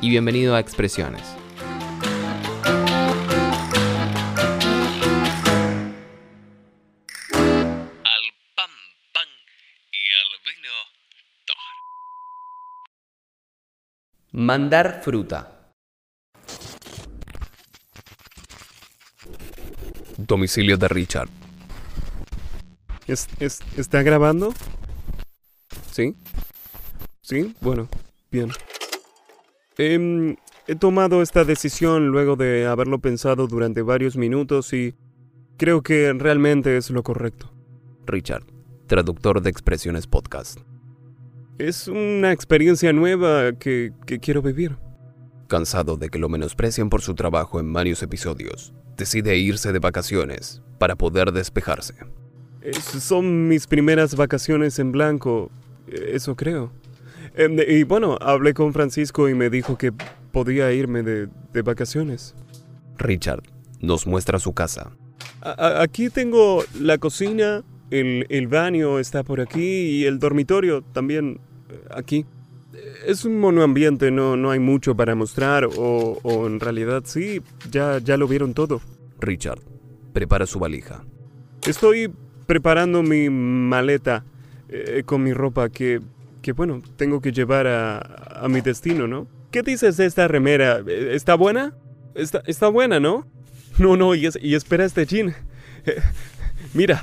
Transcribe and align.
y 0.00 0.10
bienvenido 0.10 0.54
a 0.54 0.60
Expresiones. 0.60 1.22
al 7.32 8.24
pan 8.56 8.70
pan 9.12 9.28
y 9.92 10.04
al 10.20 10.30
vino 10.46 10.74
tor. 11.46 11.66
Mandar 14.32 15.00
fruta. 15.02 15.52
Domicilio 20.16 20.76
de 20.78 20.88
Richard. 20.88 21.28
¿Es, 23.06 23.28
es- 23.38 23.60
está 23.76 24.02
grabando? 24.02 24.52
¿Sí? 25.92 26.14
¿Sí? 27.22 27.54
Bueno, 27.60 27.88
bien. 28.30 28.50
Em, 29.78 30.36
he 30.66 30.74
tomado 30.74 31.22
esta 31.22 31.44
decisión 31.44 32.08
luego 32.08 32.36
de 32.36 32.66
haberlo 32.66 32.98
pensado 32.98 33.46
durante 33.46 33.82
varios 33.82 34.16
minutos 34.16 34.72
y 34.72 34.94
creo 35.58 35.82
que 35.82 36.12
realmente 36.14 36.76
es 36.76 36.90
lo 36.90 37.02
correcto. 37.02 37.52
Richard, 38.06 38.44
traductor 38.86 39.42
de 39.42 39.50
Expresiones 39.50 40.06
Podcast. 40.06 40.60
Es 41.58 41.88
una 41.88 42.32
experiencia 42.32 42.92
nueva 42.92 43.52
que, 43.52 43.92
que 44.06 44.18
quiero 44.18 44.42
vivir. 44.42 44.76
Cansado 45.48 45.96
de 45.96 46.08
que 46.08 46.18
lo 46.18 46.28
menosprecien 46.28 46.88
por 46.90 47.02
su 47.02 47.14
trabajo 47.14 47.60
en 47.60 47.72
varios 47.72 48.02
episodios, 48.02 48.72
decide 48.96 49.36
irse 49.36 49.72
de 49.72 49.78
vacaciones 49.78 50.62
para 50.78 50.96
poder 50.96 51.32
despejarse. 51.32 51.94
Es- 52.62 52.82
son 52.84 53.46
mis 53.48 53.66
primeras 53.66 54.16
vacaciones 54.16 54.78
en 54.78 54.90
blanco, 54.92 55.50
eh, 55.86 56.10
eso 56.14 56.34
creo. 56.34 56.72
Y 57.68 57.82
bueno, 57.84 58.16
hablé 58.20 58.54
con 58.54 58.72
Francisco 58.72 59.28
y 59.28 59.34
me 59.34 59.50
dijo 59.50 59.76
que 59.76 59.92
podía 60.32 60.72
irme 60.72 61.02
de, 61.02 61.28
de 61.52 61.62
vacaciones. 61.62 62.34
Richard 62.98 63.42
nos 63.80 64.06
muestra 64.06 64.38
su 64.38 64.52
casa. 64.52 64.90
A- 65.42 65.82
aquí 65.82 66.10
tengo 66.10 66.64
la 66.80 66.98
cocina, 66.98 67.62
el, 67.90 68.26
el 68.30 68.48
baño 68.48 68.98
está 68.98 69.22
por 69.22 69.40
aquí 69.40 69.60
y 69.62 70.04
el 70.06 70.18
dormitorio 70.18 70.82
también 70.82 71.40
eh, 71.68 71.80
aquí. 71.94 72.26
Es 73.06 73.24
un 73.24 73.38
monoambiente, 73.38 74.10
no, 74.10 74.36
no 74.36 74.50
hay 74.50 74.58
mucho 74.58 74.94
para 74.96 75.14
mostrar 75.14 75.64
o, 75.64 76.18
o 76.22 76.46
en 76.46 76.60
realidad 76.60 77.02
sí, 77.06 77.40
ya, 77.70 77.98
ya 77.98 78.16
lo 78.16 78.26
vieron 78.28 78.52
todo. 78.54 78.80
Richard 79.20 79.60
prepara 80.12 80.46
su 80.46 80.58
valija. 80.58 81.04
Estoy 81.66 82.12
preparando 82.46 83.02
mi 83.02 83.30
maleta 83.30 84.24
eh, 84.68 85.02
con 85.06 85.22
mi 85.22 85.32
ropa 85.32 85.68
que, 85.68 86.00
que, 86.46 86.52
bueno, 86.52 86.80
tengo 86.96 87.20
que 87.20 87.32
llevar 87.32 87.66
a, 87.66 87.98
a 87.98 88.48
mi 88.48 88.60
destino, 88.60 89.08
¿no? 89.08 89.26
¿Qué 89.50 89.62
dices 89.62 89.96
de 89.96 90.06
esta 90.06 90.28
remera? 90.28 90.78
Eh, 90.86 91.10
¿Está 91.14 91.34
buena? 91.34 91.74
Está, 92.14 92.40
está 92.46 92.68
buena, 92.68 93.00
¿no? 93.00 93.26
No, 93.78 93.96
no, 93.96 94.14
y, 94.14 94.26
es- 94.26 94.38
y 94.40 94.54
espera 94.54 94.84
este 94.84 95.06
jean. 95.06 95.34
Eh, 95.84 96.00
mira. 96.72 97.02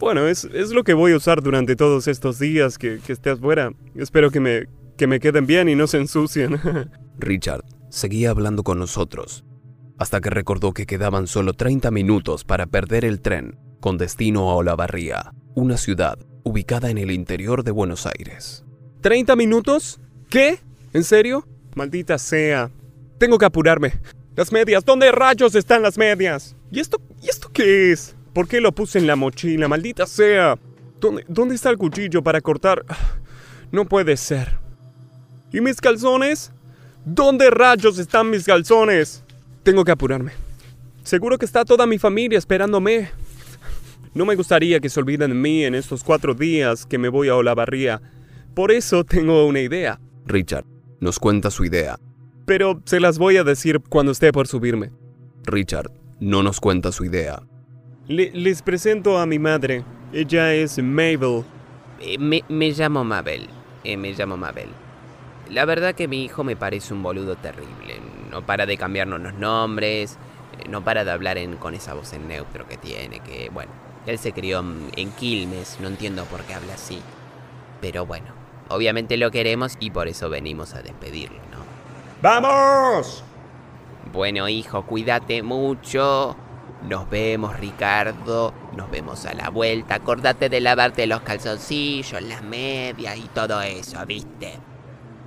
Bueno, 0.00 0.26
es, 0.26 0.44
es 0.46 0.72
lo 0.72 0.82
que 0.82 0.94
voy 0.94 1.12
a 1.12 1.16
usar 1.18 1.40
durante 1.40 1.76
todos 1.76 2.08
estos 2.08 2.40
días 2.40 2.78
que, 2.78 2.98
que 3.06 3.12
esté 3.12 3.30
afuera. 3.30 3.72
Espero 3.94 4.32
que 4.32 4.40
me, 4.40 4.66
que 4.96 5.06
me 5.06 5.20
queden 5.20 5.46
bien 5.46 5.68
y 5.68 5.76
no 5.76 5.86
se 5.86 5.98
ensucien. 5.98 6.58
Richard 7.20 7.62
seguía 7.90 8.30
hablando 8.30 8.64
con 8.64 8.80
nosotros, 8.80 9.44
hasta 9.98 10.20
que 10.20 10.30
recordó 10.30 10.72
que 10.72 10.86
quedaban 10.86 11.28
solo 11.28 11.52
30 11.52 11.92
minutos 11.92 12.42
para 12.42 12.66
perder 12.66 13.04
el 13.04 13.20
tren 13.20 13.56
con 13.78 13.98
destino 13.98 14.50
a 14.50 14.56
Olavarría, 14.56 15.32
una 15.54 15.76
ciudad 15.76 16.18
ubicada 16.42 16.90
en 16.90 16.98
el 16.98 17.10
interior 17.10 17.64
de 17.64 17.70
Buenos 17.70 18.06
Aires. 18.06 18.64
¿30 19.02 19.36
minutos? 19.36 20.00
¿Qué? 20.28 20.60
¿En 20.92 21.04
serio? 21.04 21.46
Maldita 21.74 22.18
sea. 22.18 22.70
Tengo 23.18 23.38
que 23.38 23.46
apurarme. 23.46 23.92
Las 24.36 24.52
medias, 24.52 24.84
¿dónde 24.84 25.12
rayos 25.12 25.54
están 25.54 25.82
las 25.82 25.98
medias? 25.98 26.56
¿Y 26.70 26.80
esto, 26.80 27.00
¿y 27.22 27.28
esto 27.28 27.50
qué 27.52 27.92
es? 27.92 28.14
¿Por 28.32 28.48
qué 28.48 28.60
lo 28.60 28.72
puse 28.72 28.98
en 28.98 29.06
la 29.06 29.16
mochila? 29.16 29.68
Maldita 29.68 30.06
sea. 30.06 30.58
¿Dónde, 31.00 31.24
¿Dónde 31.28 31.54
está 31.54 31.70
el 31.70 31.78
cuchillo 31.78 32.22
para 32.22 32.40
cortar? 32.40 32.84
No 33.70 33.86
puede 33.86 34.18
ser. 34.18 34.58
¿Y 35.50 35.62
mis 35.62 35.80
calzones? 35.80 36.52
¿Dónde 37.06 37.50
rayos 37.50 37.98
están 37.98 38.28
mis 38.28 38.44
calzones? 38.44 39.24
Tengo 39.62 39.82
que 39.82 39.92
apurarme. 39.92 40.32
Seguro 41.04 41.38
que 41.38 41.46
está 41.46 41.64
toda 41.64 41.86
mi 41.86 41.98
familia 41.98 42.38
esperándome. 42.38 43.10
No 44.14 44.26
me 44.26 44.34
gustaría 44.36 44.80
que 44.80 44.88
se 44.88 45.00
olviden 45.00 45.30
de 45.30 45.36
mí 45.36 45.64
en 45.64 45.74
estos 45.74 46.04
cuatro 46.04 46.34
días 46.34 46.84
que 46.86 46.98
me 46.98 47.08
voy 47.08 47.28
a 47.28 47.36
Olavarría. 47.36 48.00
Por 48.54 48.70
eso 48.70 49.04
tengo 49.04 49.46
una 49.46 49.60
idea. 49.60 49.98
Richard 50.26 50.64
nos 51.00 51.18
cuenta 51.18 51.50
su 51.50 51.64
idea. 51.64 51.98
Pero 52.44 52.80
se 52.84 53.00
las 53.00 53.18
voy 53.18 53.36
a 53.38 53.44
decir 53.44 53.80
cuando 53.88 54.12
esté 54.12 54.32
por 54.32 54.46
subirme. 54.46 54.90
Richard 55.44 55.90
no 56.20 56.42
nos 56.42 56.60
cuenta 56.60 56.92
su 56.92 57.04
idea. 57.04 57.42
Le- 58.08 58.30
les 58.34 58.62
presento 58.62 59.18
a 59.18 59.26
mi 59.26 59.38
madre. 59.38 59.84
Ella 60.12 60.52
es 60.54 60.78
Mabel. 60.82 61.44
Eh, 62.00 62.18
me, 62.18 62.44
me 62.48 62.70
llamo 62.72 63.04
Mabel. 63.04 63.48
Eh, 63.84 63.96
me 63.96 64.12
llamo 64.12 64.36
Mabel. 64.36 64.68
La 65.50 65.64
verdad 65.64 65.94
que 65.94 66.08
mi 66.08 66.24
hijo 66.24 66.44
me 66.44 66.56
parece 66.56 66.92
un 66.92 67.02
boludo 67.02 67.36
terrible. 67.36 68.00
No 68.30 68.44
para 68.44 68.66
de 68.66 68.76
cambiarnos 68.76 69.20
los 69.20 69.34
nombres. 69.34 70.18
Eh, 70.58 70.68
No 70.68 70.82
para 70.84 71.04
de 71.04 71.10
hablar 71.10 71.38
en- 71.38 71.56
con 71.56 71.74
esa 71.74 71.94
voz 71.94 72.12
en 72.12 72.28
neutro 72.28 72.66
que 72.68 72.76
tiene. 72.76 73.20
Que, 73.20 73.50
bueno, 73.52 73.70
él 74.06 74.18
se 74.18 74.32
crió 74.32 74.60
en- 74.60 74.90
en 74.96 75.10
Quilmes. 75.12 75.78
No 75.80 75.88
entiendo 75.88 76.24
por 76.24 76.40
qué 76.42 76.54
habla 76.54 76.74
así. 76.74 77.00
Pero 77.80 78.06
bueno, 78.06 78.26
obviamente 78.68 79.16
lo 79.16 79.30
queremos 79.30 79.76
y 79.80 79.90
por 79.90 80.08
eso 80.08 80.28
venimos 80.30 80.74
a 80.74 80.82
despedirlo, 80.82 81.38
¿no? 81.50 81.62
¡Vamos! 82.22 83.24
Bueno, 84.12 84.48
hijo, 84.48 84.84
cuídate 84.84 85.42
mucho. 85.42 86.36
Nos 86.88 87.08
vemos, 87.08 87.58
Ricardo. 87.58 88.52
Nos 88.76 88.90
vemos 88.90 89.24
a 89.26 89.34
la 89.34 89.50
vuelta. 89.50 89.96
Acordate 89.96 90.48
de 90.48 90.60
lavarte 90.60 91.06
los 91.06 91.20
calzoncillos, 91.22 92.20
las 92.22 92.42
medias 92.42 93.16
y 93.16 93.28
todo 93.34 93.60
eso, 93.62 94.04
¿viste? 94.06 94.54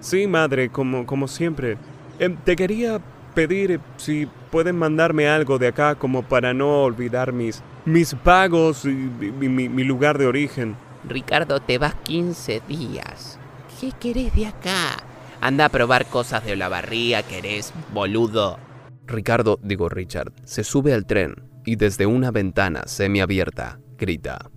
Sí, 0.00 0.26
madre, 0.26 0.70
como, 0.70 1.04
como 1.06 1.28
siempre. 1.28 1.76
Em, 2.18 2.36
te 2.36 2.54
quería 2.56 3.00
pedir 3.34 3.80
si 3.96 4.26
pueden 4.50 4.76
mandarme 4.76 5.28
algo 5.28 5.58
de 5.58 5.68
acá 5.68 5.94
como 5.94 6.22
para 6.22 6.52
no 6.54 6.82
olvidar 6.82 7.32
mis, 7.32 7.62
mis 7.84 8.14
pagos 8.14 8.84
y, 8.84 8.88
y 8.90 9.32
mi- 9.32 9.48
mi- 9.48 9.68
mi 9.68 9.84
lugar 9.84 10.18
de 10.18 10.26
origen. 10.26 10.76
Ricardo, 11.08 11.60
te 11.60 11.78
vas 11.78 11.94
15 12.04 12.60
días. 12.68 13.38
¿Qué 13.80 13.92
querés 13.98 14.34
de 14.34 14.46
acá? 14.46 14.96
Anda 15.40 15.66
a 15.66 15.68
probar 15.70 16.06
cosas 16.06 16.44
de 16.44 16.52
Olavarría, 16.52 17.22
querés, 17.22 17.72
boludo. 17.94 18.58
Ricardo, 19.06 19.58
digo 19.62 19.88
Richard, 19.88 20.32
se 20.44 20.62
sube 20.64 20.92
al 20.92 21.06
tren 21.06 21.34
y 21.64 21.76
desde 21.76 22.06
una 22.06 22.30
ventana 22.30 22.82
semiabierta 22.86 23.78
grita. 23.98 24.50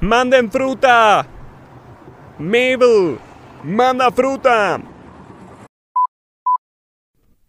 ¡Manden 0.00 0.50
fruta! 0.50 1.26
¡Mabel! 2.38 3.18
¡Manda 3.64 4.10
fruta! 4.10 4.80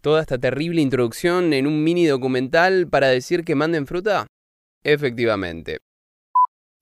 ¿Toda 0.00 0.22
esta 0.22 0.38
terrible 0.38 0.80
introducción 0.80 1.52
en 1.52 1.66
un 1.66 1.84
mini 1.84 2.06
documental 2.06 2.88
para 2.88 3.08
decir 3.08 3.44
que 3.44 3.54
manden 3.54 3.86
fruta? 3.86 4.26
Efectivamente. 4.82 5.78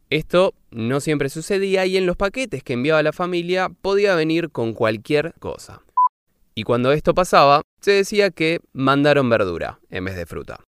Esto 0.08 0.54
no 0.70 1.00
siempre 1.00 1.28
sucedía 1.28 1.84
y 1.84 1.96
en 1.96 2.06
los 2.06 2.16
paquetes 2.16 2.62
que 2.62 2.74
enviaba 2.74 3.02
la 3.02 3.12
familia 3.12 3.70
podía 3.70 4.14
venir 4.14 4.50
con 4.50 4.72
cualquier 4.72 5.34
cosa. 5.40 5.82
Y 6.54 6.62
cuando 6.62 6.92
esto 6.92 7.12
pasaba, 7.12 7.62
se 7.80 7.90
decía 7.90 8.30
que 8.30 8.60
mandaron 8.72 9.28
verdura 9.28 9.80
en 9.90 10.04
vez 10.04 10.16
de 10.16 10.24
fruta. 10.24 10.64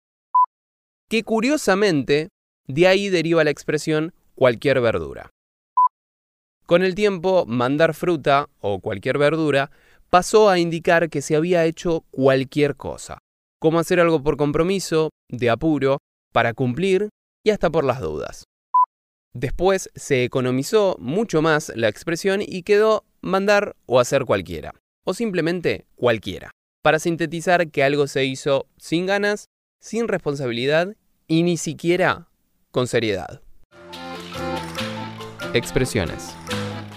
Que 1.09 1.23
curiosamente, 1.23 2.29
de 2.65 2.87
ahí 2.87 3.09
deriva 3.09 3.43
la 3.43 3.51
expresión 3.51 4.13
cualquier 4.35 4.79
verdura. 4.79 5.31
Con 6.65 6.83
el 6.83 6.95
tiempo, 6.95 7.45
mandar 7.45 7.93
fruta 7.93 8.49
o 8.59 8.79
cualquier 8.79 9.17
verdura 9.17 9.69
pasó 10.09 10.49
a 10.49 10.59
indicar 10.59 11.09
que 11.09 11.21
se 11.21 11.35
había 11.35 11.65
hecho 11.65 12.05
cualquier 12.11 12.75
cosa, 12.75 13.19
como 13.59 13.79
hacer 13.79 13.99
algo 13.99 14.23
por 14.23 14.37
compromiso, 14.37 15.09
de 15.29 15.49
apuro, 15.49 15.97
para 16.33 16.53
cumplir 16.53 17.09
y 17.43 17.51
hasta 17.51 17.69
por 17.69 17.83
las 17.83 18.01
dudas. 18.01 18.43
Después 19.33 19.89
se 19.95 20.23
economizó 20.23 20.95
mucho 20.99 21.41
más 21.41 21.71
la 21.75 21.89
expresión 21.89 22.41
y 22.41 22.63
quedó 22.63 23.05
mandar 23.21 23.75
o 23.85 23.99
hacer 23.99 24.25
cualquiera, 24.25 24.73
o 25.05 25.13
simplemente 25.13 25.85
cualquiera. 25.95 26.51
para 26.83 26.99
sintetizar 26.99 27.69
que 27.69 27.83
algo 27.83 28.07
se 28.07 28.23
hizo 28.23 28.65
sin 28.77 29.07
ganas, 29.07 29.49
sin 29.81 30.07
responsabilidad 30.07 30.95
y 31.27 31.43
ni 31.43 31.57
siquiera 31.57 32.29
con 32.71 32.87
seriedad. 32.87 33.41
Expresiones. 35.53 36.33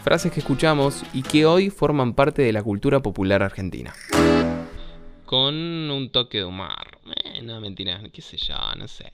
Frases 0.02 0.32
que 0.32 0.40
escuchamos 0.40 1.04
y 1.12 1.22
que 1.22 1.44
hoy 1.44 1.68
forman 1.68 2.14
parte 2.14 2.40
de 2.40 2.52
la 2.52 2.62
cultura 2.62 3.00
popular 3.00 3.42
argentina. 3.42 3.92
Con 5.26 5.54
un 5.54 6.10
toque 6.10 6.38
de 6.38 6.44
humor. 6.44 6.98
Eh, 7.24 7.42
no, 7.42 7.60
mentira, 7.60 8.00
qué 8.12 8.22
sé 8.22 8.38
yo, 8.38 8.56
no 8.78 8.88
sé. 8.88 9.10